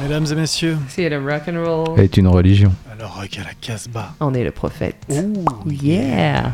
[0.00, 2.00] Mesdames et messieurs, C'est le rock and roll.
[2.00, 2.72] est une religion.
[2.92, 4.14] alors rock à la Casbah.
[4.20, 4.96] On est le prophète.
[5.66, 6.52] Yeah.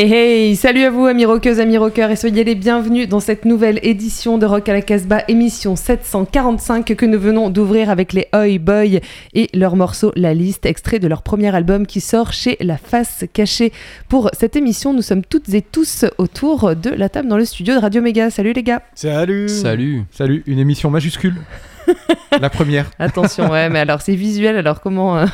[0.00, 3.44] Hey hey, salut à vous amis rockeuses, amis rockeurs et soyez les bienvenus dans cette
[3.44, 8.28] nouvelle édition de Rock à la Casbah, émission 745 que nous venons d'ouvrir avec les
[8.32, 9.00] Oi Boy
[9.34, 13.24] et leur morceau La Liste, extrait de leur premier album qui sort chez La Face
[13.32, 13.72] Cachée.
[14.08, 17.74] Pour cette émission, nous sommes toutes et tous autour de la table dans le studio
[17.74, 18.30] de Radio Méga.
[18.30, 20.04] Salut les gars Salut Salut.
[20.12, 21.34] Salut, une émission majuscule.
[22.40, 22.90] la première.
[22.98, 25.26] Attention, ouais, mais alors c'est visuel, alors comment euh,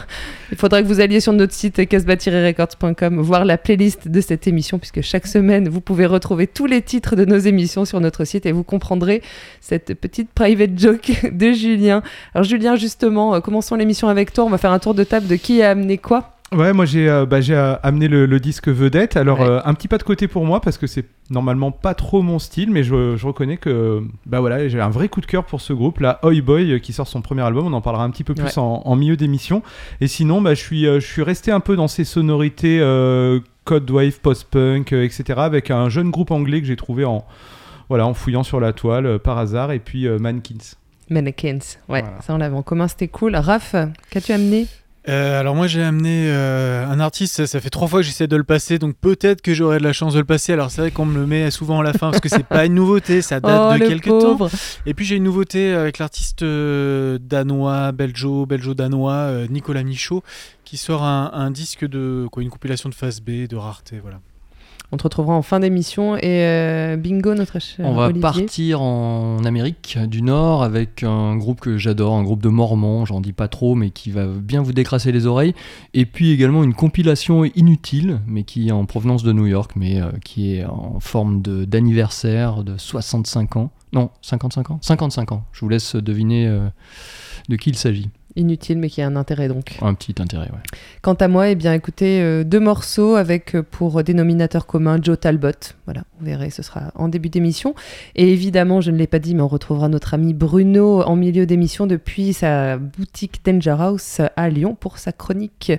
[0.51, 4.79] Il faudrait que vous alliez sur notre site casbah-records.com voir la playlist de cette émission,
[4.79, 8.47] puisque chaque semaine, vous pouvez retrouver tous les titres de nos émissions sur notre site
[8.47, 9.23] et vous comprendrez
[9.61, 12.03] cette petite private joke de Julien.
[12.35, 14.45] Alors Julien, justement, euh, commençons l'émission avec toi.
[14.45, 17.09] On va faire un tour de table de qui a amené quoi Ouais, moi j'ai
[17.09, 19.17] euh, bah, euh, amené le, le disque vedette.
[19.17, 19.47] Alors Ouais.
[19.49, 22.39] euh, un petit pas de côté pour moi parce que c'est normalement pas trop mon
[22.39, 25.61] style, mais je, je reconnais que bah voilà j'ai un vrai coup de cœur pour
[25.61, 27.67] ce groupe, la Oi Boy, euh, qui sort son premier album.
[27.67, 28.59] On en parlera un petit peu plus Ouais.
[28.59, 29.63] en, en milieu d'émission.
[30.01, 33.91] Et sinon, bah, je suis je suis resté un peu dans ces sonorités euh, code
[33.91, 35.25] wave, post-punk, etc.
[35.39, 37.25] Avec un jeune groupe anglais que j'ai trouvé en
[37.89, 40.77] voilà en fouillant sur la toile par hasard et puis Mankins.
[41.11, 41.59] Mannequins.
[41.89, 42.21] Ouais, Voilà.
[42.23, 43.35] ça on l'avait en commun, c'était cool.
[43.35, 43.75] Raph,
[44.11, 44.67] qu'as-tu amené?
[45.07, 48.27] Euh, alors moi j'ai amené euh, un artiste, ça, ça fait trois fois que j'essaie
[48.27, 50.55] de le passer, donc peut-être que j'aurai de la chance de le passer.
[50.55, 52.65] Alors c'est vrai qu'on me le met souvent à la fin parce que c'est pas
[52.65, 54.39] une nouveauté, ça date oh, de quelques temps.
[54.87, 60.23] Et puis j'ai une nouveauté avec l'artiste euh, danois, belgeo, belgeo-danois, euh, Nicolas Michaud,
[60.65, 64.21] qui sort un, un disque de quoi, une compilation de phase B, de rareté, voilà.
[64.95, 66.17] On te retrouvera en fin d'émission.
[66.17, 68.21] Et euh, bingo, notre cher On va Olivier.
[68.23, 73.21] partir en Amérique du Nord avec un groupe que j'adore, un groupe de Mormons, j'en
[73.21, 75.53] dis pas trop, mais qui va bien vous décrasser les oreilles.
[75.95, 80.01] Et puis également une compilation inutile, mais qui est en provenance de New York, mais
[80.01, 83.71] euh, qui est en forme de- d'anniversaire de, 65 ans.
[83.93, 84.79] Non, 55 ans?
[84.81, 85.45] 55 ans.
[85.53, 86.69] Je vous laisse deviner euh,
[87.49, 88.11] de qui il s'agit.
[88.37, 89.77] Inutile, mais qui a un intérêt donc.
[89.81, 90.79] Un petit intérêt, ouais.
[91.03, 95.19] Quant à moi, eh bien, écoutez, euh, deux morceaux avec euh, pour dénominateur commun Joe
[95.19, 95.51] Talbot.
[95.85, 97.75] Voilà, vous verrez, ce sera en début d'émission.
[98.17, 101.47] Et évidemment, je ne l'ai pas dit, mais on retrouvera notre ami Bruno en milieu
[101.47, 105.73] d'émission depuis sa boutique Danger House à Lyon pour sa chronique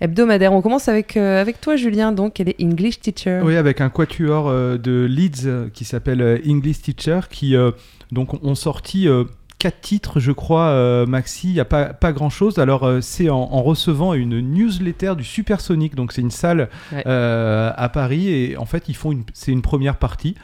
[0.00, 0.52] hebdomadaire.
[0.52, 3.40] On commence avec, euh, avec toi, Julien, donc, elle est English teacher.
[3.44, 7.70] Oui, avec un quatuor euh, de Leeds qui s'appelle English Teacher, qui euh,
[8.12, 9.24] donc ont sorti euh,
[9.58, 11.48] quatre titres, je crois, euh, Maxi.
[11.48, 12.58] Il n'y a pas, pas grand chose.
[12.58, 17.02] Alors, euh, c'est en, en recevant une newsletter du Supersonic, donc c'est une salle Ouais.
[17.06, 20.34] euh, à Paris, et en fait, ils font une, c'est une première partie.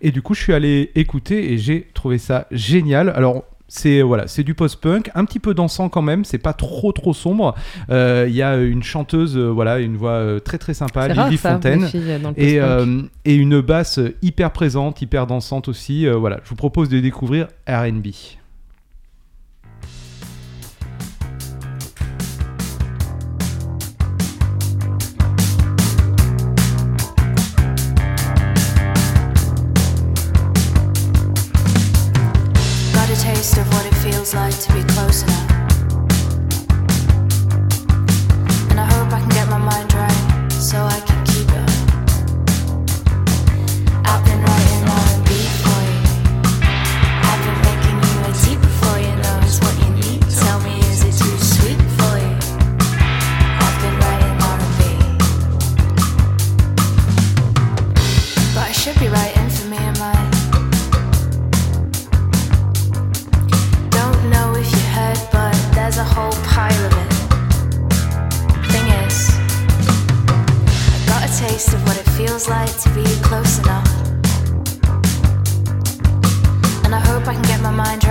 [0.00, 3.10] Et du coup, je suis allé écouter et j'ai trouvé ça génial.
[3.10, 6.24] Alors, c'est voilà, c'est du post-punk, un petit peu dansant quand même.
[6.24, 7.54] C'est pas trop trop sombre.
[7.90, 11.26] Euh, Il y a une chanteuse, euh, voilà, une voix euh, très très sympa, rare,
[11.28, 11.88] Lily ça, Fontaine.
[12.22, 12.60] dans le Et,
[13.24, 16.06] et une basse hyper présente, hyper dansante aussi.
[16.06, 18.08] Voilà, je vous propose de découvrir RB.
[71.54, 73.88] Taste of what it feels like to be close enough.
[76.84, 78.03] And I hope I can get my mind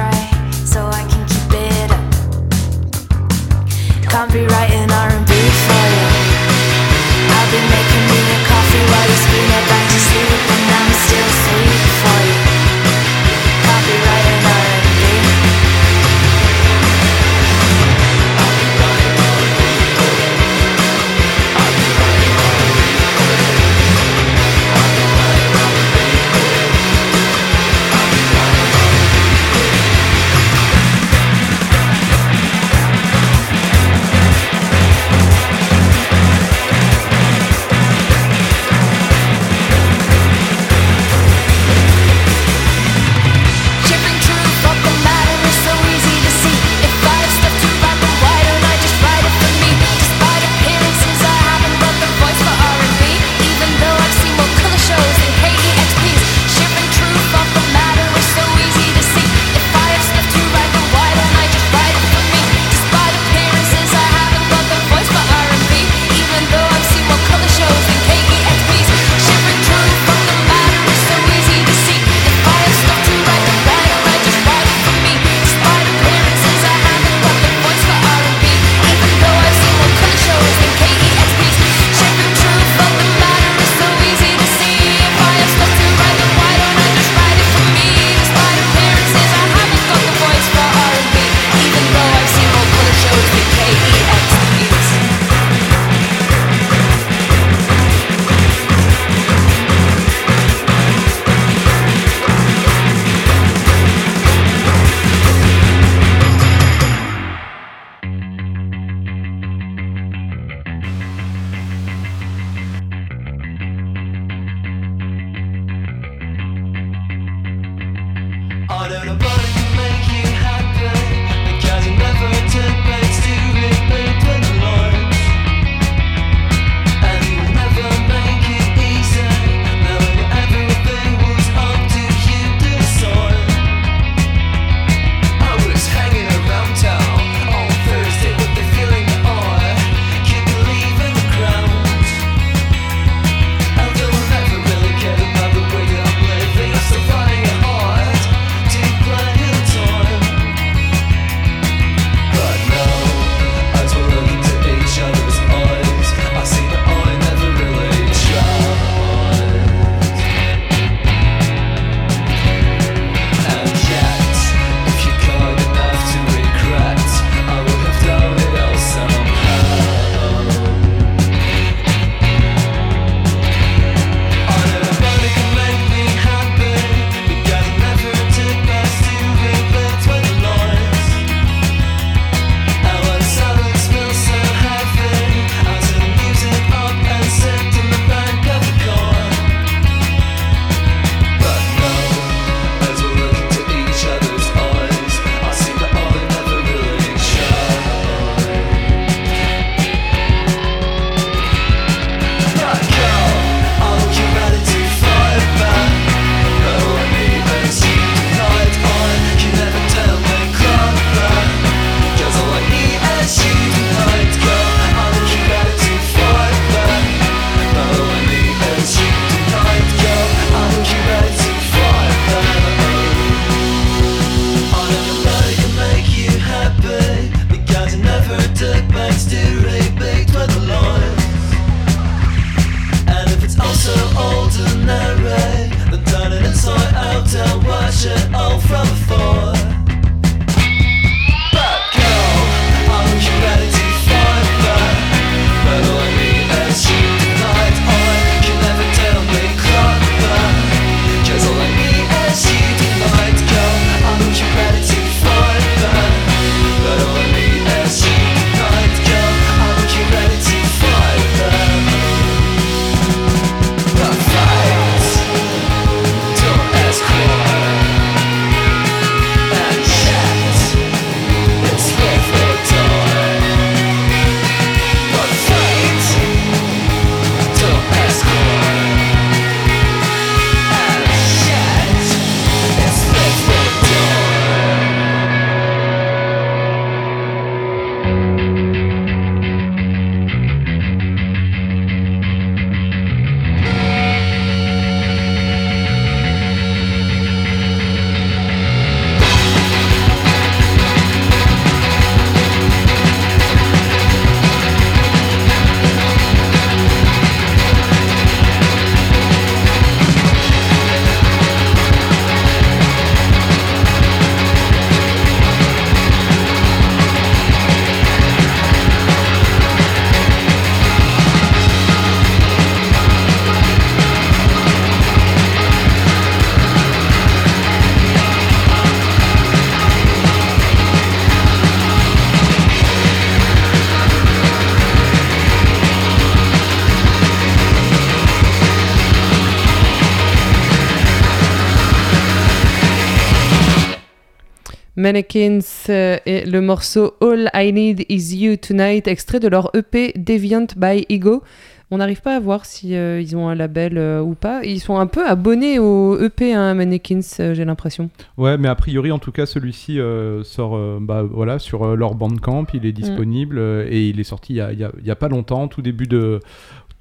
[345.08, 350.14] Mannequins euh, et le morceau All I Need Is You Tonight, extrait de leur EP
[350.16, 351.44] Deviant by Ego.
[351.92, 354.62] On n'arrive pas à voir si euh, ils ont un label euh, ou pas.
[354.64, 358.10] Ils sont un peu abonnés au EP hein, Mannequins, euh, j'ai l'impression.
[358.38, 360.00] Ouais, mais a priori, en tout cas, celui-ci
[360.44, 362.66] sort bah, voilà, sur leur Bandcamp.
[362.74, 362.94] Il est Mm.
[362.94, 365.28] disponible et il est sorti il y a, il y a- il y a pas
[365.28, 366.40] longtemps, tout début de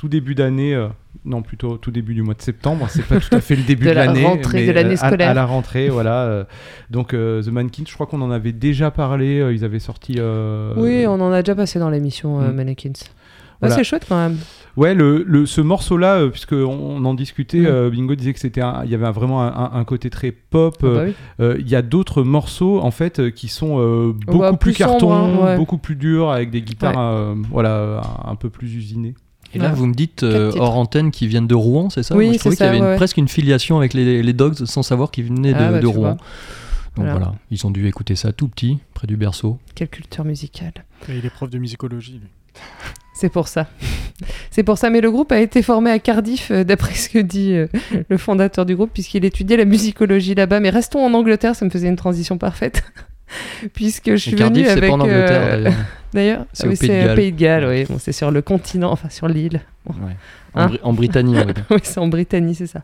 [0.02, 0.74] tout début d'année.
[0.74, 0.88] euh,
[1.24, 2.86] non, plutôt tout début du mois de septembre.
[2.88, 4.40] C'est pas tout à fait le début De de, la l'année.
[4.52, 5.30] mais, de l'année euh, à- scolaire.
[5.30, 6.24] À, la rentrée, voilà.
[6.24, 6.44] euh,
[6.90, 9.36] donc euh, The Mannequin, je crois qu'on en avait déjà parlé.
[9.54, 10.14] ils avaient sorti.
[10.76, 12.54] oui, on en a déjà passé dans l'émission euh, Mm.
[12.56, 12.92] Mannequins.
[13.62, 13.70] Ouais.
[13.70, 14.38] C'est chouette quand même.
[14.76, 17.66] Ouais, le, le- ce morceau-là, puisque on, en discutait, Mm.
[17.66, 20.74] euh, Bingo disait que c'était, il y avait un- vraiment un, côté très pop.
[20.82, 21.54] Ah bah oui.
[21.60, 23.76] Il y a d'autres morceaux en fait qui sont
[24.26, 25.56] beaucoup plus, plus sombre, carton, hein, ouais.
[25.56, 27.42] beaucoup plus durs, avec des guitares, Ouais.
[27.52, 29.14] voilà, un, un peu plus usinées.
[29.54, 29.74] Et là, Ouais.
[29.74, 32.38] vous me dites euh, hors antenne qu'ils viennent de Rouen, c'est ça Oui, Moi, Je
[32.38, 32.96] trouvais qu'il y avait une- ouais, ouais.
[32.96, 35.86] presque une filiation avec les, les Dogs sans savoir qu'ils venaient de, Ah, bah, de
[35.86, 36.00] Rouen.
[36.00, 36.10] vois.
[36.96, 37.12] Donc Voilà.
[37.12, 37.32] voilà.
[37.50, 39.58] ils ont dû écouter ça tout petit, près du berceau.
[39.74, 40.72] Quelle culture musicale.
[41.08, 42.28] Et il est prof de musicologie, lui.
[43.14, 43.68] C'est pour ça.
[44.50, 44.88] C'est pour ça.
[44.90, 47.66] Mais le groupe a été formé à Cardiff, euh, d'après ce que dit euh,
[48.08, 50.60] le fondateur du groupe, puisqu'il étudiait la musicologie là-bas.
[50.60, 52.82] Mais restons en Angleterre, ça me faisait une transition parfaite.
[53.74, 54.90] Puisque je suis Et Cardiff, venue c'est avec.
[54.90, 55.70] pas en Angleterre euh,
[56.12, 56.44] d'ailleurs.
[56.52, 57.16] C'est ah au oui, Pays de Galles.
[57.16, 57.84] Pays de Galles, oui.
[57.88, 59.60] Bon, c'est sur le continent, enfin sur l'île.
[59.86, 59.94] Bon.
[60.04, 60.12] Ouais.
[60.54, 61.34] En, Hein Bri- en Britannie,
[61.70, 62.82] oui, c'est en Britannie, c'est ça.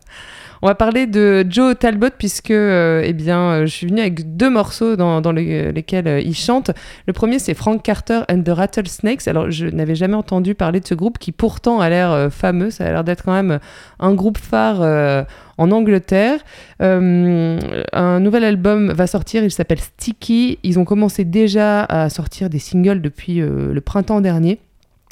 [0.63, 4.35] On va parler de Joe Talbot puisque euh, eh bien, euh, je suis venue avec
[4.35, 6.71] deux morceaux dans, dans les- lesquels euh, il chante.
[7.05, 9.27] Le premier, c'est Frank Carter and the Rattlesnakes.
[9.27, 12.71] Alors, je n'avais jamais entendu parler de ce groupe qui pourtant a l'air euh, fameux.
[12.71, 13.59] Ça a l'air d'être quand même
[13.99, 15.23] un groupe phare euh,
[15.59, 16.39] en Angleterre.
[16.81, 17.59] Euh,
[17.93, 19.43] un nouvel album va sortir.
[19.43, 20.57] Il s'appelle Sticky.
[20.63, 24.59] Ils ont commencé déjà à sortir des singles depuis euh, le printemps dernier.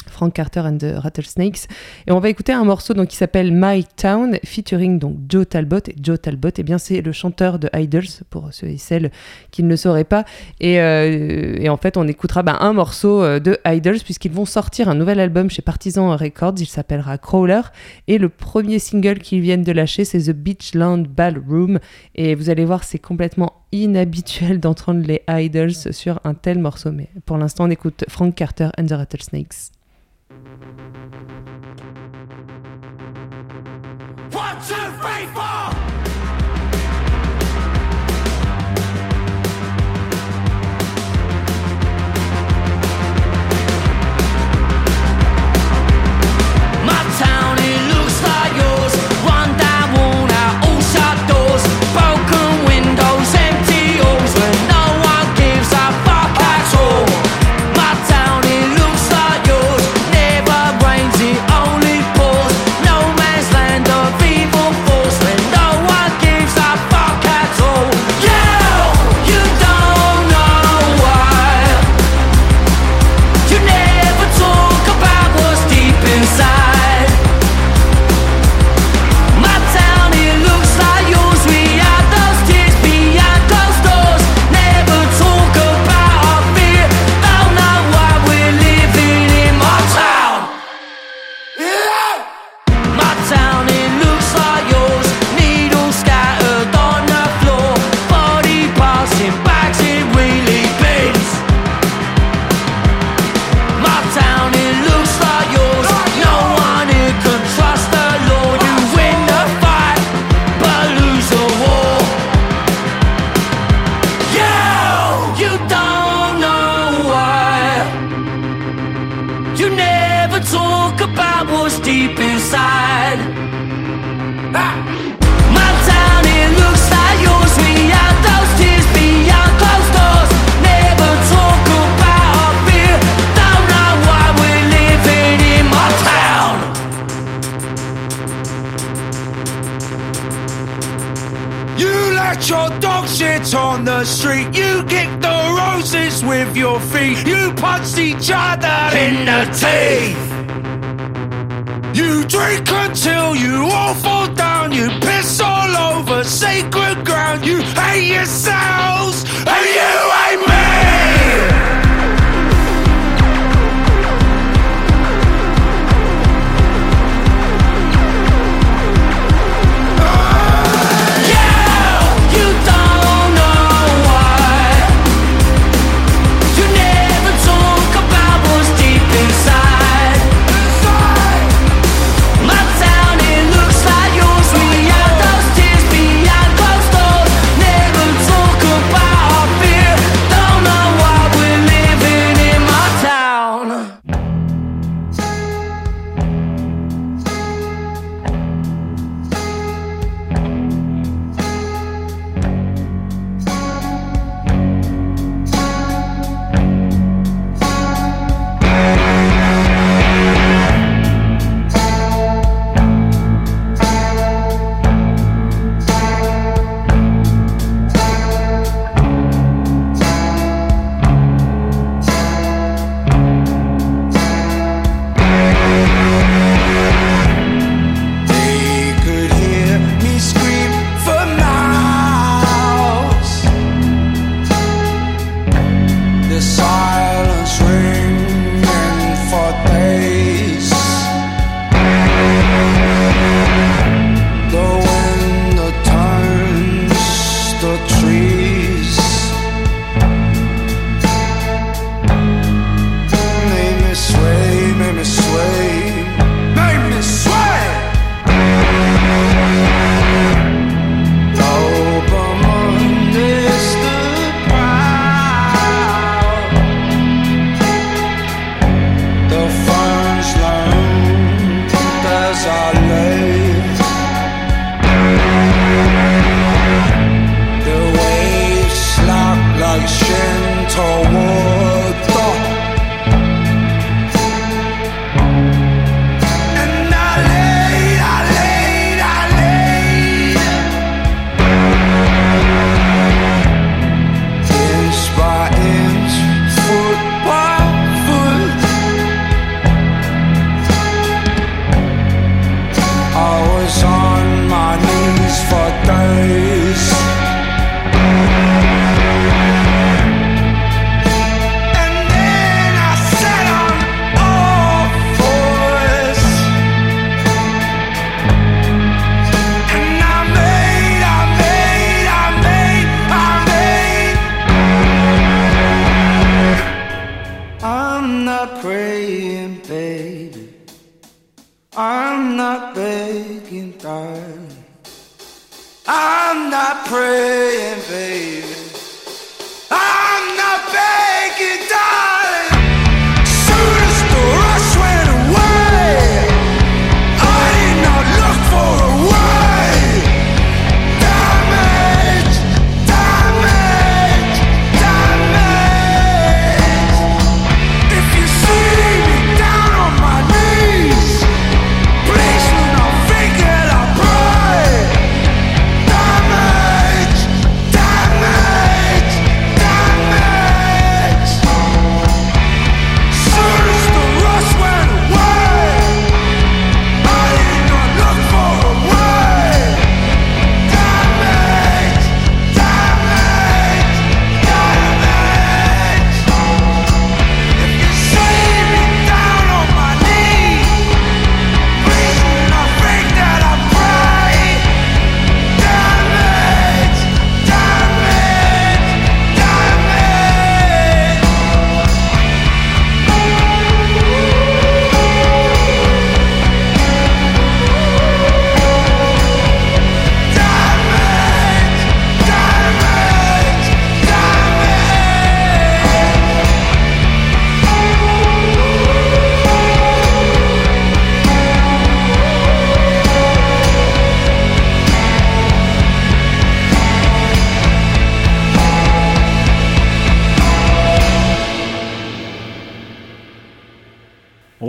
[0.09, 1.67] Frank Carter and the Rattlesnakes.
[2.07, 5.77] Et on va écouter un morceau donc, qui s'appelle My Town, featuring donc Joe Talbot.
[5.87, 9.11] Et Joe Talbot, eh c'est le chanteur de Idols, pour ceux et celles
[9.51, 10.25] qui ne le sauraient pas.
[10.59, 14.45] Et, euh, et en fait, on écoutera bah, un morceau euh, de Idols, puisqu'ils vont
[14.45, 16.55] sortir un nouvel album chez Partisan Records.
[16.59, 17.61] Il s'appellera Crawler.
[18.07, 21.79] Et le premier single qu'ils viennent de lâcher, c'est The Beachland Ballroom.
[22.15, 26.91] Et vous allez voir, c'est complètement inhabituel d'entendre les Idols sur un tel morceau.
[26.91, 29.76] Mais pour l'instant, on écoute Frank Carter and the Rattlesnakes.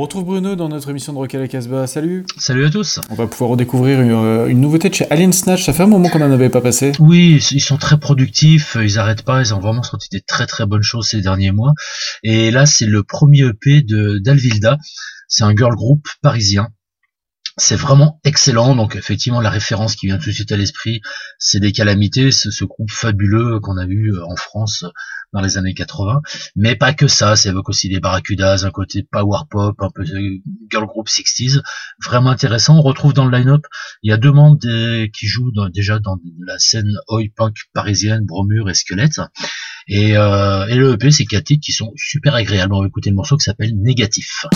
[0.08, 1.86] Retrouve Bruno dans notre émission de Rock à la Casbah.
[1.86, 2.98] Salut Salut à tous.
[3.10, 5.66] On va pouvoir redécouvrir une, euh, une nouveauté de chez Alien Snatch.
[5.66, 6.92] Ça fait un moment qu'on n'en avait pas passé.
[6.98, 10.64] Oui, ils sont très productifs, ils arrêtent pas, ils ont vraiment sorti des très très
[10.64, 11.74] bonnes choses ces derniers mois.
[12.22, 14.78] Et là, c'est le premier EP de d'Alvilda.
[15.28, 16.68] C'est un girl group parisien.
[17.58, 18.76] C'est vraiment excellent.
[18.76, 21.02] Donc effectivement, la référence qui vient tout de suite à l'esprit,
[21.38, 24.86] c'est des calamités, ce, ce groupe fabuleux qu'on a vu euh, en France
[25.32, 26.20] dans les années 80.
[26.56, 30.04] Mais pas que ça, ça évoque aussi des barracudas, un côté power pop, un peu
[30.70, 31.60] girl group 60s.
[32.04, 32.78] Vraiment intéressant.
[32.78, 33.64] On retrouve dans le line-up,
[34.02, 38.70] il y a deux membres qui jouent déjà dans la scène oi punk parisienne, Bromure
[38.70, 39.20] et Squelette.
[39.86, 42.74] Et, euh, et le EP, c'est quatre titres qui sont super agréables.
[42.74, 44.46] On va écouter le morceau qui s'appelle Négatif.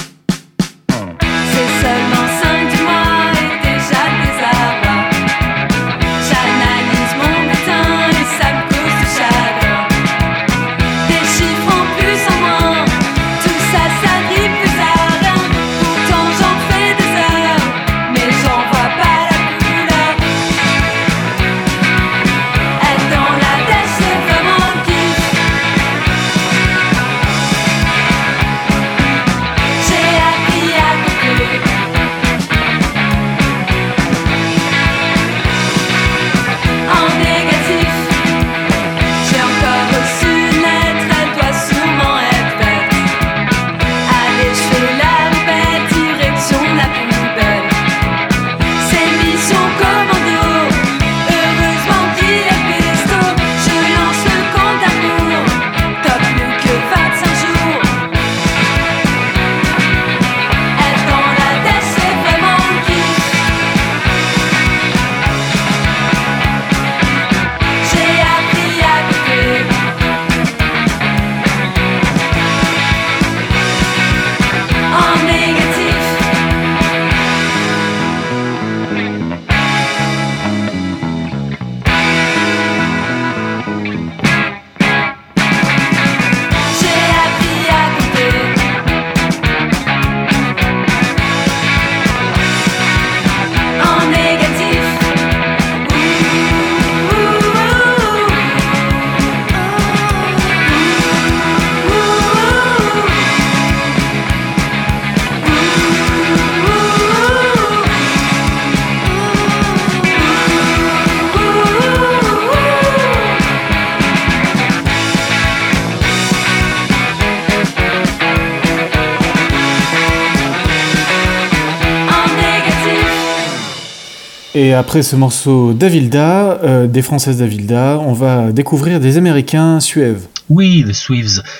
[124.73, 130.29] Et après ce morceau d'Avilda, euh, des Françaises d'Avilda, on va découvrir des Américains suèves.
[130.49, 130.95] Oui, les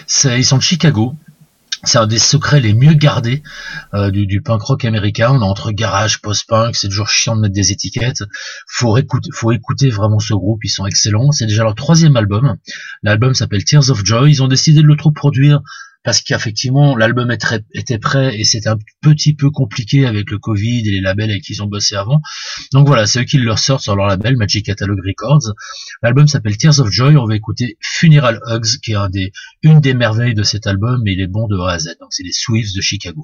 [0.07, 1.13] c'est- ils sont de Chicago.
[1.85, 3.43] C'est un des secrets les mieux gardés
[3.93, 5.31] euh, du, du punk rock américain.
[5.31, 8.23] On est entre garage, post-punk, c'est toujours chiant de mettre des étiquettes.
[8.67, 11.33] Faut écouter, faut écouter vraiment ce groupe, ils sont excellents.
[11.33, 12.57] C'est déjà leur troisième album.
[13.03, 14.31] L'album s'appelle Tears of Joy.
[14.31, 15.61] Ils ont décidé de le trop produire
[16.05, 20.91] parce qu'effectivement l'album était prêt et c'était un petit peu compliqué avec le Covid et
[20.91, 22.21] les labels avec qui ils ont bossé avant.
[22.73, 25.55] Donc voilà, c'est eux qui le ressortent sur leur label Magic Catalog Records.
[26.03, 27.17] L'album s'appelle Tears of Joy.
[27.17, 31.01] On va écouter Funeral Hugs, qui est un des, une des merveilles de cet album,
[31.05, 31.97] mais il est bon de A à Z.
[32.01, 33.23] Donc c'est les Swifts de Chicago.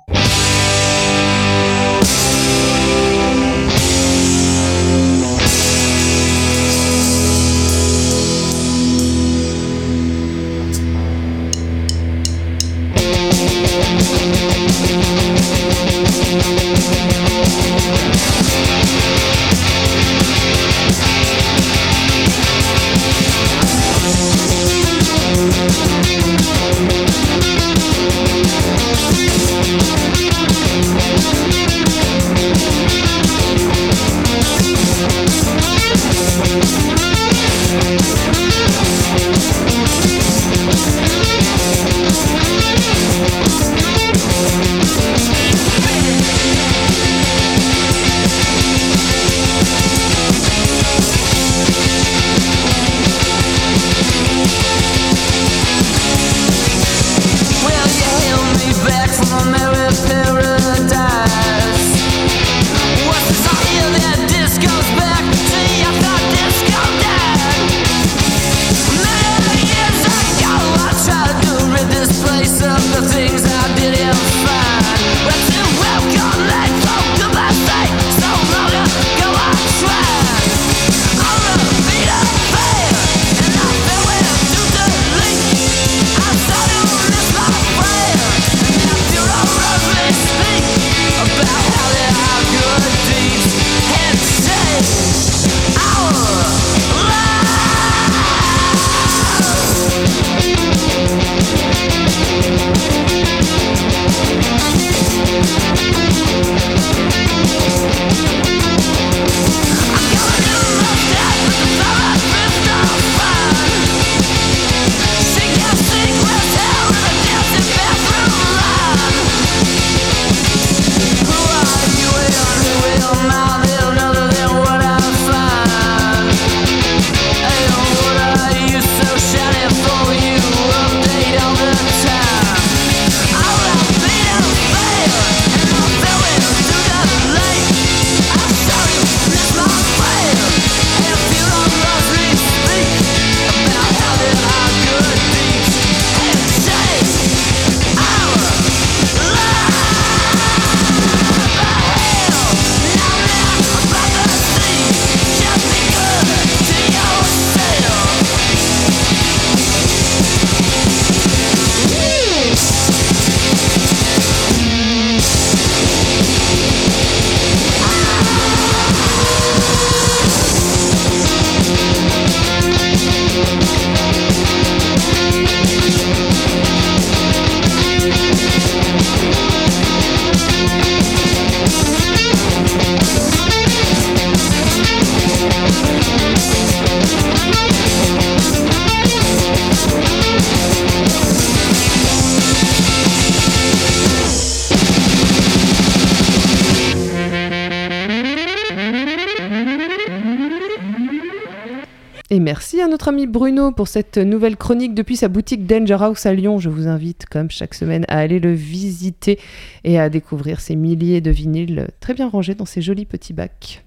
[202.31, 206.27] Et merci à notre ami Bruno pour cette nouvelle chronique depuis sa boutique Danger House
[206.27, 206.59] à Lyon.
[206.59, 209.39] Je vous invite, comme chaque semaine, à aller le visiter
[209.83, 213.83] et à découvrir ces milliers de vinyles très bien rangés dans ces jolis petits bacs.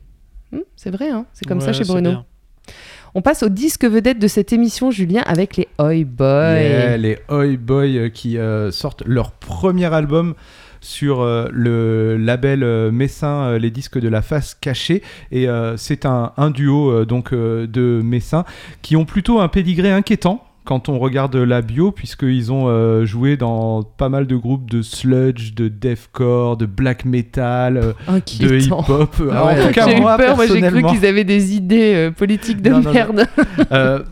[0.52, 2.10] Hmm, c'est vrai, hein c'est comme ça chez Bruno.
[2.10, 2.26] bien.
[3.14, 6.62] On passe au disque vedette de cette émission, Julien, avec les Oi Boys.
[6.62, 10.34] Yeah, les Oi Boy euh, qui euh, sortent leur premier album
[10.82, 15.02] sur euh, le label euh, messin euh, les disques de la face cachée.
[15.32, 18.44] Et c'est un, duo donc de messins
[18.82, 23.36] qui ont plutôt un pédigré inquiétant quand on regarde la bio, puisqu'ils ont euh, joué
[23.36, 27.94] dans pas mal de groupes de sludge, de deathcore, de black metal, euh,
[28.40, 29.16] de hip-hop.
[29.32, 31.94] Ah ouais, en tout cas, j'ai eu moi, peur, j'ai cru qu'ils avaient des idées
[31.96, 32.94] euh, politiques de Non, non, non.
[32.94, 33.28] merde.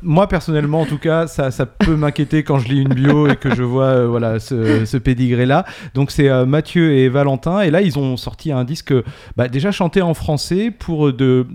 [0.01, 3.35] Moi personnellement en tout cas ça, ça peut m'inquiéter quand je lis une bio et
[3.35, 7.81] que je vois voilà ce, ce pédigré là donc c'est Mathieu et Valentin et là
[7.81, 8.93] ils ont sorti un disque
[9.35, 11.45] bah, déjà chanté en français pour de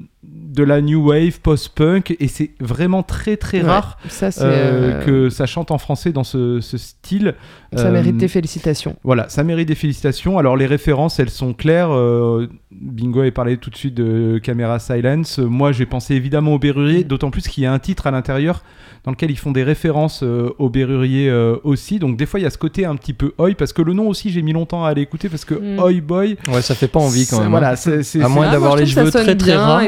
[0.55, 5.05] de la new wave, post-punk, et c'est vraiment très très Ouais, rare Ça, euh, euh,
[5.05, 7.35] que ça chante en français dans ce, ce style.
[7.75, 8.97] Ça Euh, mérite des félicitations.
[9.03, 10.39] Voilà, ça mérite des félicitations.
[10.39, 11.91] Alors les références, elles sont claires.
[11.93, 15.39] Euh, Bingo avait parlé tout de suite de Camera Silence.
[15.41, 18.11] Euh, Moi, j'ai pensé évidemment au Berrurier, d'autant plus qu'il y a un titre à
[18.13, 18.63] l'intérieur
[19.05, 21.99] dans lequel ils font des références euh, au Berrurier euh, aussi.
[21.99, 23.93] Donc des fois, il y a ce côté un petit peu oi, parce que le
[23.93, 25.79] nom aussi, j'ai mis longtemps à aller écouter, parce que Mm.
[25.79, 26.37] oi boy.
[26.49, 27.51] Ouais, ça fait pas envie quand même.
[27.51, 27.77] Voilà, hein.
[27.77, 29.83] c'est c'est- À c'est- moins Ah, d'avoir les cheveux très très rares.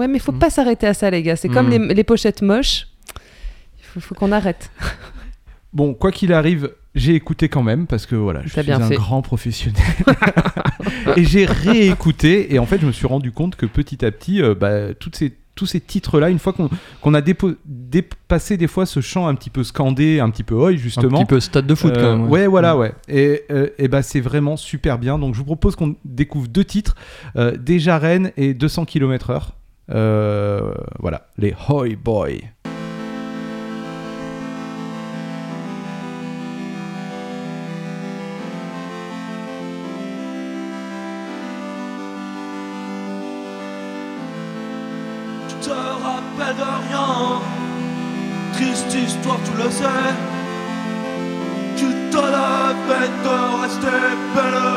[0.00, 0.08] Ouais.
[0.08, 0.38] mais il faut Mm.
[0.38, 1.36] pas s'arrêter à ça, les gars.
[1.36, 1.88] C'est comme Mm.
[1.88, 2.88] les, les pochettes moches.
[3.78, 4.70] Il faut, faut qu'on arrête.
[5.72, 8.88] Bon, quoi qu'il arrive, j'ai écouté quand même parce que voilà, je suis bien un
[8.88, 8.96] fait.
[8.96, 9.80] grand professionnel.
[11.16, 14.42] et j'ai réécouté et en fait, je me suis rendu compte que petit à petit,
[14.42, 16.70] euh, bah, toutes ces tous ces titres-là, une fois qu'on
[17.02, 20.54] qu'on a dépo- dépassé des fois ce chant un petit peu scandé, un petit peu
[20.56, 21.18] oi Un justement.
[21.18, 22.28] petit peu stade de foot euh, quand même.
[22.28, 22.78] ouais, voilà, Mm.
[22.78, 22.92] ouais.
[23.08, 25.18] Et, euh, et bah c'est vraiment super bien.
[25.20, 26.96] Donc je vous propose qu'on découvre deux titres,
[27.36, 29.50] euh, Déjà Rennes et 200 km/h.
[29.92, 32.48] Euh, voilà, les Hoi Boy.
[45.48, 47.40] Tu te rappelles de rien.
[48.52, 49.84] Triste histoire, tu le sais.
[51.76, 52.74] Tu te la
[53.24, 53.86] de rester
[54.34, 54.69] belle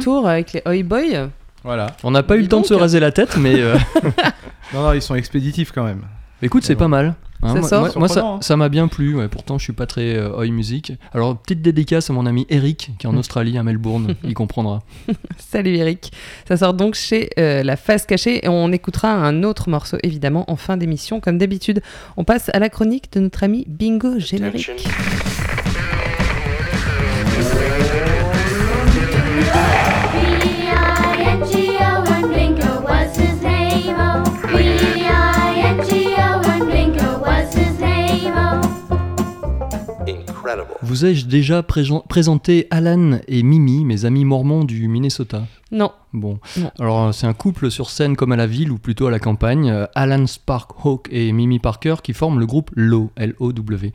[0.00, 1.18] retour avec les Oi Boy.
[1.62, 1.88] Voilà.
[2.04, 3.76] On n'a pas eu le temps de se raser la tête, mais euh,
[4.74, 6.02] Non, non, ils sont expéditifs quand même.
[6.42, 7.14] écoute, c'est pas mal.
[7.42, 7.80] Hein, Ça moi, sort.
[7.80, 8.42] moi- moi, ça Surprenant, hein.
[8.42, 9.14] ça m'a bien plu.
[9.16, 9.28] ouais.
[9.28, 10.92] Pourtant, je suis pas très euh, oi musique.
[11.14, 14.14] Alors, petite dédicace à mon ami Eric, qui est en Australie, à Melbourne.
[14.24, 14.80] Il comprendra.
[15.38, 16.12] Salut Eric.
[16.46, 20.44] Ça sort donc chez euh, La Face Cachée et on écoutera un autre morceau évidemment
[20.50, 21.20] en fin d'émission.
[21.20, 21.80] Comme d'habitude,
[22.18, 24.70] on passe à la chronique de notre ami Bingo Générique.
[40.82, 45.44] Vous ai-je déjà présenté Alan et Mimi, mes amis mormons du Minnesota?
[45.72, 46.70] Non, Bon, Non.
[46.80, 49.20] alors euh, c'est un couple sur scène comme à la ville ou plutôt à la
[49.20, 53.92] campagne, euh, Alan Sparkhawk et Mimi Parker qui forment le groupe LOW, L-O-W.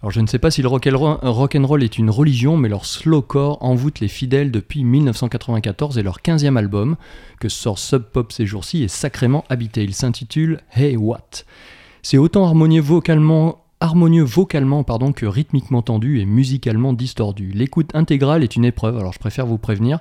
[0.00, 3.58] Alors je ne sais pas si le rock'n'roll rock'n'roll est une religion, mais leur slowcore
[3.64, 6.94] envoûte les fidèles depuis 1994 et leur 15e album,
[7.40, 9.82] que sort Sub Pop ces jours-ci, est sacrément habité.
[9.82, 11.42] Il s'intitule Hey What?
[12.02, 17.50] C'est autant harmonieux vocalement, harmonieux vocalement pardon, que rythmiquement tendu et musicalement distordu.
[17.52, 20.00] L'écoute intégrale est une épreuve, alors je préfère vous prévenir,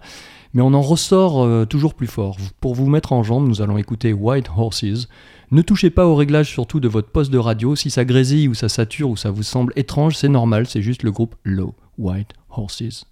[0.54, 2.38] mais on en ressort euh, toujours plus fort.
[2.62, 5.08] Pour vous mettre en jambe, nous allons écouter White Horses.
[5.52, 7.76] Ne touchez pas au réglage surtout de votre poste de radio.
[7.76, 11.04] Si ça grésille ou ça sature ou ça vous semble étrange, c'est normal, c'est juste
[11.04, 13.06] le groupe Low, White Horses.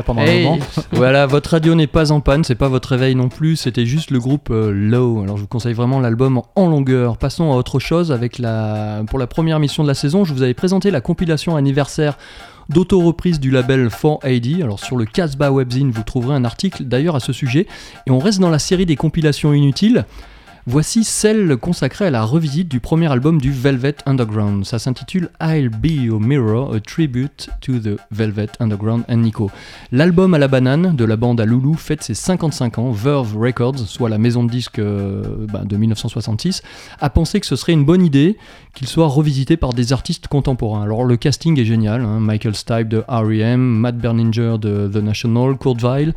[0.00, 0.46] Ça pendant Hey.
[0.46, 0.62] un moment.
[0.92, 4.10] Voilà, votre radio n'est pas en panne, c'est pas votre réveil non plus, c'était juste
[4.10, 5.22] le groupe euh, Low.
[5.22, 7.16] Alors je vous conseille vraiment l'album en longueur.
[7.16, 10.42] Passons à autre chose avec la pour la première mission de la saison, je vous
[10.42, 12.16] avais présenté la compilation anniversaire
[12.68, 14.62] d'auto-reprise du label 4AD.
[14.62, 17.66] Alors sur le Casbah Webzine, vous trouverez un article d'ailleurs à ce sujet
[18.06, 20.04] et on reste dans la série des compilations inutiles.
[20.66, 24.66] Voici celle consacrée à la revisite du premier album du Velvet Underground.
[24.66, 29.50] Ça s'intitule I'll Be Your Mirror, a tribute to the Velvet Underground and Nico.
[29.90, 32.90] L'album à la banane de la bande à Loulou fête ses 55 ans.
[32.90, 36.62] Verve Records, soit la maison de disques euh, bah, de 1966,
[37.00, 38.36] a pensé que ce serait une bonne idée
[38.74, 40.82] qu'il soit revisité par des artistes contemporains.
[40.82, 42.20] Alors le casting est génial, hein.
[42.20, 46.14] Michael Stipe de R.E.M., Matt Berninger de The National, Kurt Weill,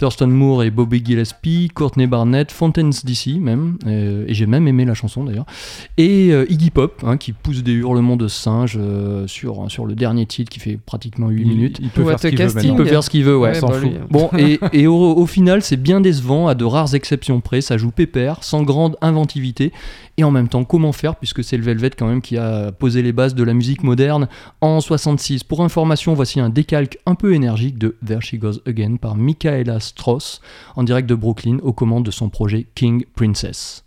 [0.00, 4.86] Thurston Moore et Bobby Gillespie, Courtney Barnett, Fontaines DC même, euh, et j'ai même aimé
[4.86, 5.44] la chanson d'ailleurs,
[5.98, 9.94] et euh, Iggy Pop hein, qui pousse des hurlements de singe euh, sur, sur le
[9.94, 11.78] dernier titre qui fait pratiquement 8 Il, minutes.
[11.82, 12.64] il peut faire ce qu'il veut.
[12.64, 13.50] Il peut faire ce qu'il veut, ouais.
[13.50, 13.90] Ouais, s'en bah, fout.
[14.08, 17.60] Bon, et, et au, au final, c'est bien décevant, à de rares exceptions près.
[17.60, 19.70] Ça joue pépère, sans grande inventivité.
[20.16, 23.02] Et en même temps, comment faire, puisque c'est le Velvet quand même qui a posé
[23.02, 24.28] les bases de la musique moderne
[24.60, 25.44] en 66.
[25.44, 29.78] Pour information, voici un décalque un peu énergique de There She Goes Again par Michaela
[29.90, 30.40] Strauss,
[30.76, 33.84] en direct de Brooklyn, aux commandes de son projet King Princess.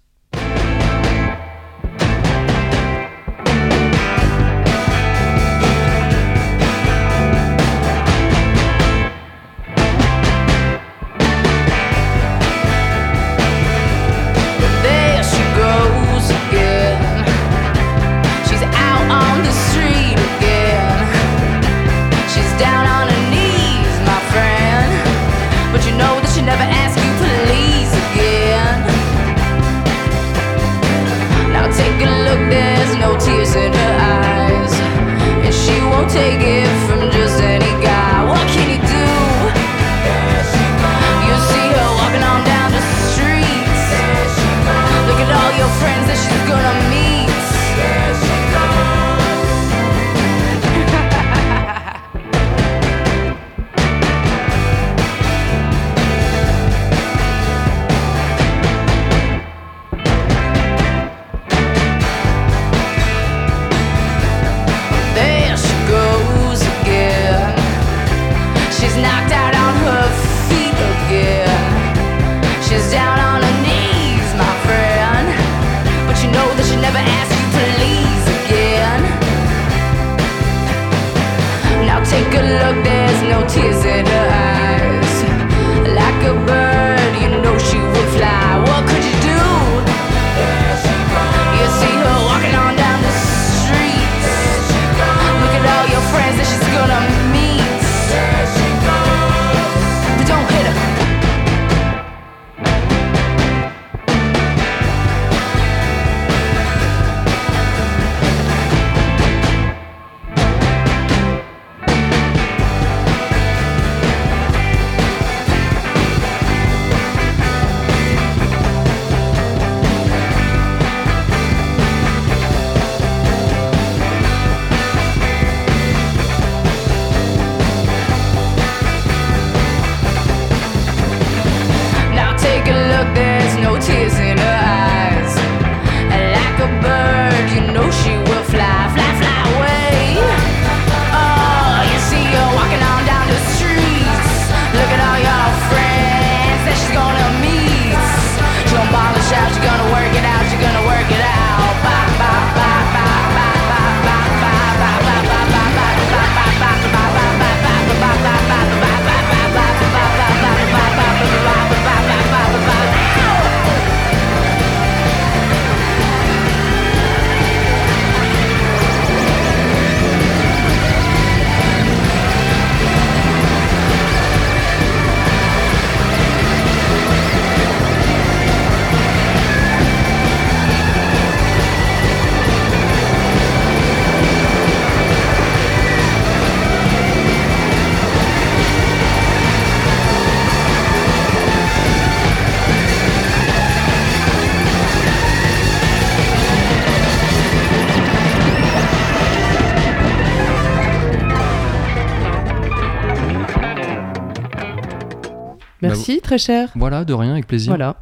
[206.34, 206.70] Très cher.
[206.76, 207.70] Voilà, de rien, avec plaisir.
[207.70, 207.96] Voilà.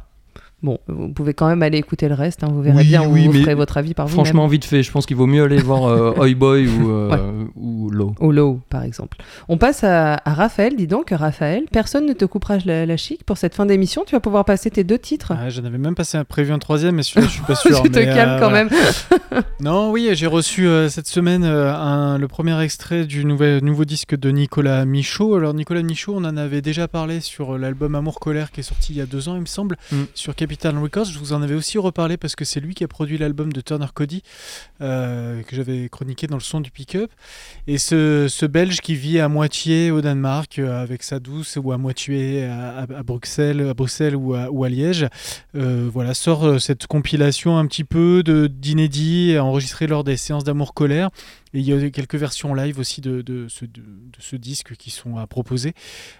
[0.62, 3.26] Bon, vous pouvez quand même aller écouter le reste, hein, vous verrez Oui, bien, oui,
[3.26, 4.84] vous ferez votre avis par vous Franchement, vite fait.
[4.84, 8.14] Je pense qu'il vaut mieux aller voir euh, Oi Boy ou, euh, ou Low.
[8.20, 9.16] Au low, par exemple.
[9.48, 13.24] On passe à, à Raphaël, dis donc, Raphaël, personne ne te coupera la, la chic
[13.24, 15.32] pour cette fin d'émission, tu vas pouvoir passer tes deux titres.
[15.36, 17.82] Ah, J'en avais même passé un prévu un troisième, mais celui-là, je suis pas sûr.
[17.82, 18.64] tu te mais, calmes euh, quand voilà.
[18.64, 19.42] même.
[19.60, 23.84] Non, oui, j'ai reçu euh, cette semaine euh, un- le premier extrait du nouvel, nouveau
[23.84, 25.34] disque de Nicolas Michaud.
[25.36, 28.64] Alors, Nicolas Michaud, on en avait déjà parlé sur euh, l'album Amour Colère qui est
[28.64, 30.02] sorti il y a deux ans, il me semble, Mm.
[30.14, 31.06] sur Capital Records.
[31.06, 33.60] Je vous en avais aussi reparlé parce que c'est lui qui a produit l'album de
[33.60, 34.22] Turner Cody
[34.80, 37.10] euh, que j'avais chroniqué dans le son du pick-up.
[37.66, 41.72] Et ce, ce Belge qui vit à moitié au Danemark euh, avec sa douce ou
[41.72, 45.06] à moitié à, Bruxelles, à Bruxelles ou à, Liège,
[45.54, 51.10] euh, voilà, sort cette compilation un petit peu d'inédits enregistrés lors des séances d'amour colère.
[51.54, 55.26] Et il y a quelques versions live aussi de, de ce, disque qui sont à
[55.26, 55.74] proposer.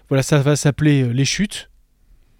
[0.09, 1.69] Voilà, ça va s'appeler Les Chutes.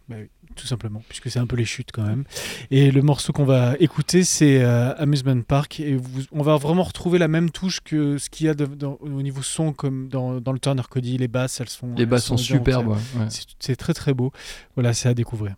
[0.09, 0.17] Bah
[0.55, 2.23] tout simplement, puisque c'est un peu les chutes quand même.
[2.71, 5.79] Et le morceau qu'on va écouter, c'est euh, Amusement Park.
[5.79, 8.65] Et vous- on va vraiment retrouver la même touche que ce qu'il y a de-
[8.65, 11.17] dans- au niveau son, comme dans, dans le Turner Cody.
[11.17, 11.93] Les basses, elles sont.
[11.95, 12.89] Les basses sont superbes.
[13.19, 13.27] ouais,
[13.59, 14.31] C'est très très beau.
[14.75, 15.55] Voilà, c'est à découvrir.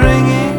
[0.00, 0.49] Ringing.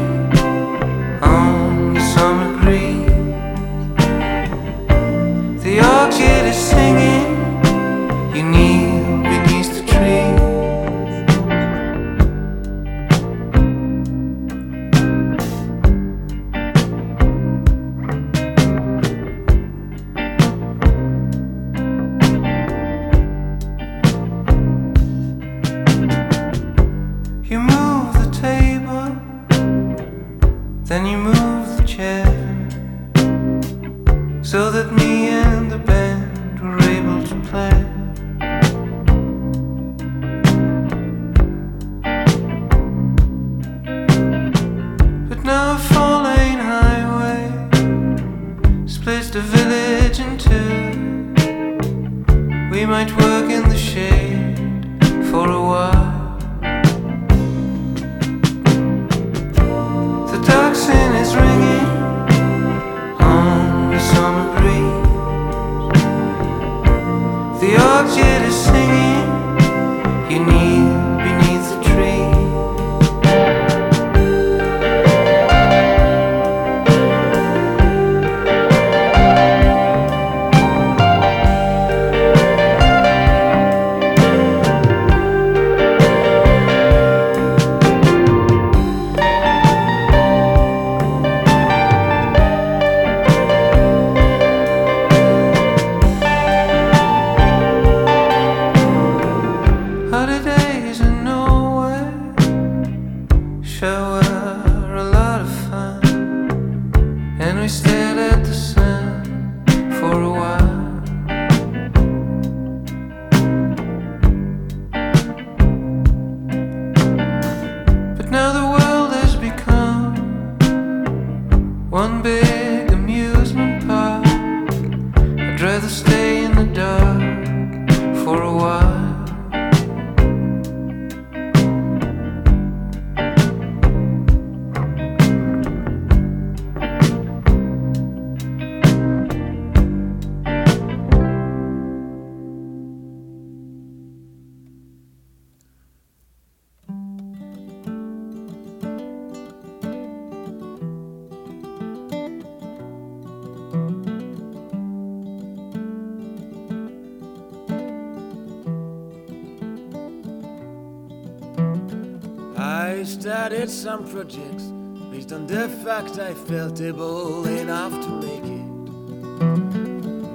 [163.82, 164.66] Some projects
[165.10, 168.68] based on the fact I felt able enough to make it.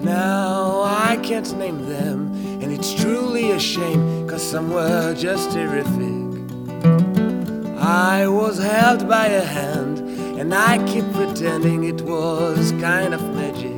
[0.03, 6.25] Now I can't name them, and it's truly a shame, cause some were just terrific.
[7.79, 10.01] I was held by a hand,
[10.41, 13.77] and I keep pretending it was kind of magic.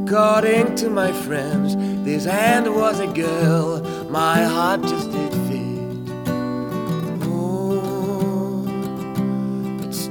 [0.00, 5.29] According to my friends, this hand was a girl, my heart just did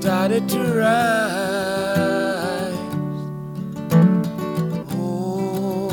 [0.09, 1.19] started to rise.
[4.91, 5.91] Oh,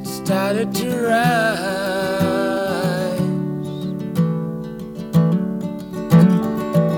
[0.00, 1.58] it started to rise.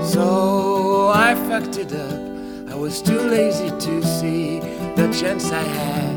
[0.09, 2.71] So I fucked it up.
[2.71, 4.61] I was too lazy to see
[4.95, 6.15] the chance I had.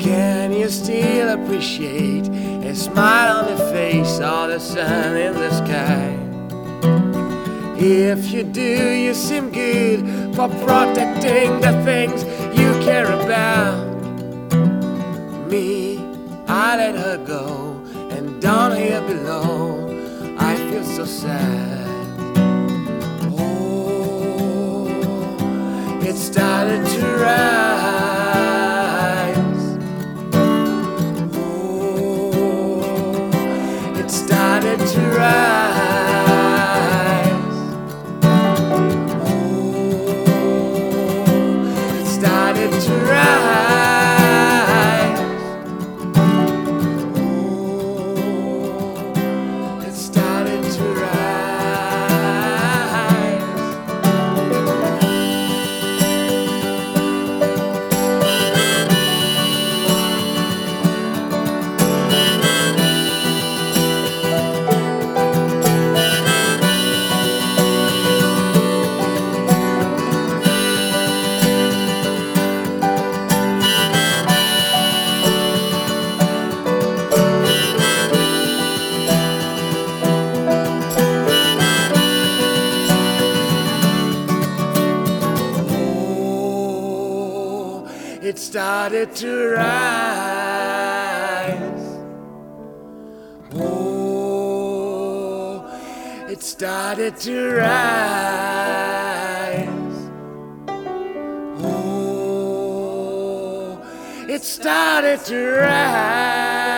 [0.00, 6.29] Can you still appreciate a smile on the face or the sun in the sky?
[7.82, 10.00] If you do, you seem good
[10.36, 12.24] for protecting the things
[12.54, 13.86] you care about.
[15.48, 15.96] Me,
[16.46, 19.88] I let her go, and down here below,
[20.38, 21.88] I feel so sad.
[23.38, 24.86] Oh,
[26.02, 27.78] it started to rise.
[31.34, 32.82] Oh,
[33.96, 35.69] it started to rise.
[88.50, 90.80] Started to rise.
[93.54, 94.90] Oh,
[96.28, 98.08] it started to rise.
[101.62, 102.26] Oh,
[104.28, 106.74] it started to rise.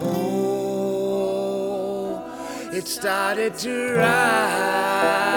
[0.00, 1.42] Oh,
[2.72, 5.27] it started to rise.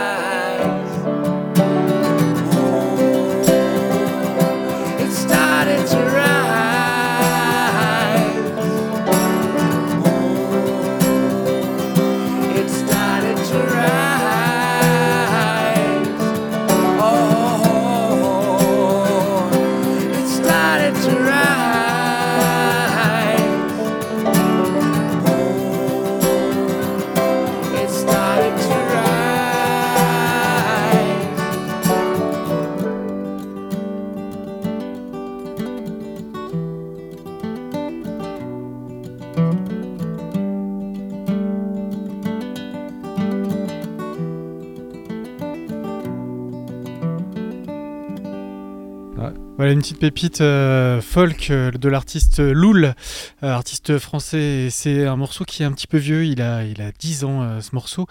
[49.62, 52.96] Voilà une petite pépite euh, folk euh, de l'artiste Loul,
[53.44, 54.70] euh, artiste français.
[54.72, 57.62] C'est un morceau qui est un petit peu vieux, il a, il a 10 ans
[57.62, 58.08] ce morceau.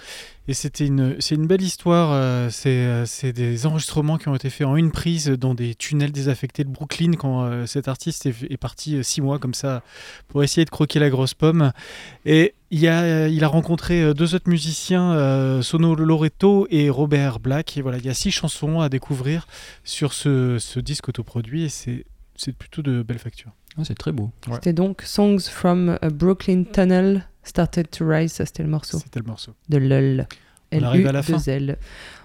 [0.51, 2.11] Et c'était une, c'est une belle histoire.
[2.13, 5.77] euh, c'est, euh, c'est des enregistrements qui ont été faits en une prise dans des
[5.77, 9.85] tunnels désaffectés de Brooklyn quand euh, cet artiste est, est parti 6 mois comme ça
[10.27, 11.71] pour essayer de croquer la grosse pomme.
[12.27, 17.39] Et il, y a, il a rencontré deux autres musiciens, euh, Sono Loreto et Robert
[17.39, 17.77] Black.
[17.77, 19.47] Et voilà, il y a six chansons à découvrir
[19.85, 23.53] sur ce, ce disque autoproduit et c'est, c'est plutôt de belle facture.
[23.79, 24.33] Ah, c'est très beau.
[24.53, 28.99] C'était donc Songs from a Brooklyn Tunnel Started to Rise, ça c'était le morceau.
[28.99, 29.55] C'était le morceau.
[29.69, 30.27] De LOL.
[30.73, 31.35] On arrive à la fin.
[31.35, 31.79] L-U-2-L.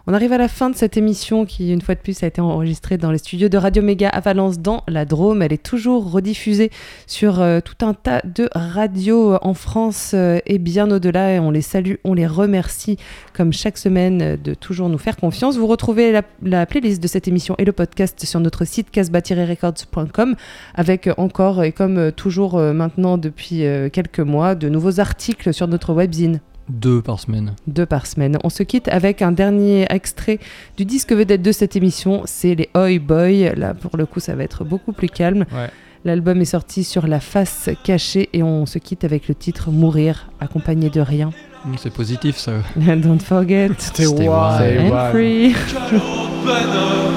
[0.08, 2.40] On arrive à la fin de cette émission qui, une fois de plus, a été
[2.40, 5.42] enregistrée dans les studios de Radio Méga à Valence, dans la Drôme.
[5.42, 6.70] Elle est toujours rediffusée
[7.08, 11.34] sur euh, tout un tas de radios en France euh, et bien au-delà.
[11.34, 12.98] Et on les salue, on les remercie,
[13.34, 15.58] comme chaque semaine, euh, de toujours nous faire confiance.
[15.58, 20.36] Vous retrouvez la, la playlist de cette émission et le podcast sur notre site casbah-records.com
[20.76, 25.54] avec encore, et comme euh, toujours euh, maintenant depuis euh, quelques mois, de nouveaux articles
[25.54, 27.54] sur notre webzine Deux par semaine.
[27.68, 28.38] deux par semaine.
[28.44, 30.40] On se quitte avec un dernier extrait
[30.78, 33.52] du disque vedette de cette émission, c'est les Oi Boy.
[33.56, 35.46] Là, pour le coup, ça va être beaucoup plus calme.
[35.52, 35.70] Ouais.
[36.06, 40.30] L'album est sorti sur la face cachée et on se quitte avec le titre Mourir,
[40.40, 41.30] accompagné de rien.
[41.66, 42.54] Hum, C'est positif ça.
[42.76, 44.56] Don't forget, Stay Stay wild.
[44.56, 45.56] Stay and free.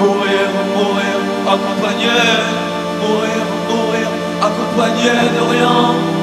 [0.00, 1.16] Mourir, mourir,
[1.46, 2.16] accompagné
[3.00, 4.08] Mourir, mourir,
[4.42, 6.19] accompagné de rien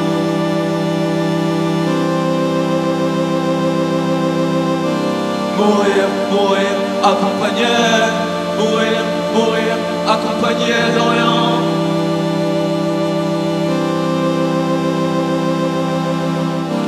[5.57, 7.73] Mourir, mourir, accompagné.
[8.59, 9.01] Mourir,
[9.33, 9.75] mourir,
[10.07, 11.33] accompagné de rien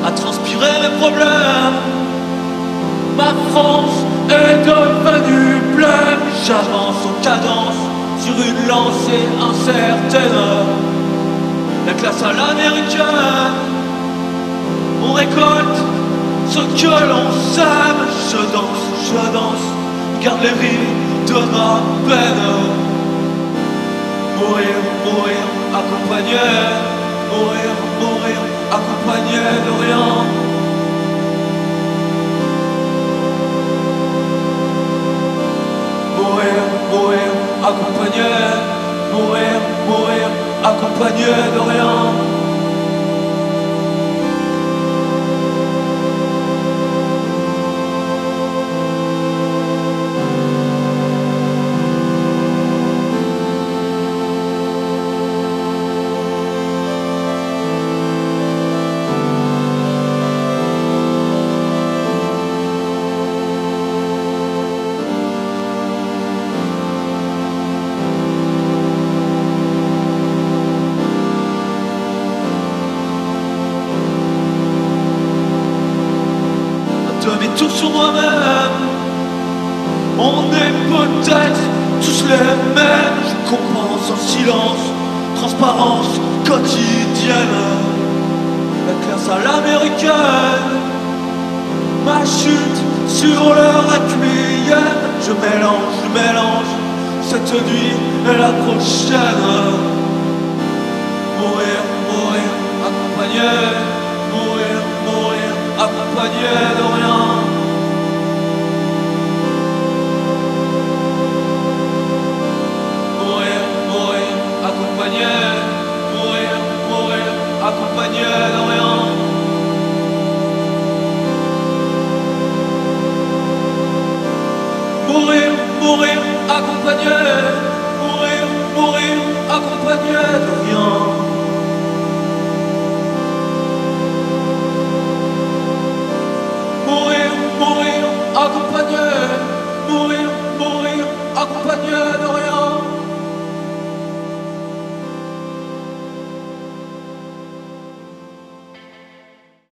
[0.06, 1.80] À transpirer mes problèmes
[3.18, 6.24] Ma France est devenue pleine.
[6.46, 7.82] J'avance en cadence
[8.22, 10.40] sur une lancée incertaine.
[11.88, 13.56] La classe à l'américaine.
[15.04, 15.80] On récolte
[16.50, 19.68] ce que l'on sème Je danse, je danse,
[20.24, 20.96] garde les rimes
[21.28, 21.72] de ma
[22.08, 22.46] peine.
[24.38, 25.46] Mourir, mourir,
[25.80, 26.46] accompagné
[27.32, 28.40] Mourir, mourir,
[28.78, 30.08] accompagné de rien.
[36.18, 37.32] Mourir, mourir,
[37.70, 38.30] accompagné
[39.12, 40.30] Mourir, mourir,
[40.64, 41.26] accompagné
[41.56, 42.09] de rien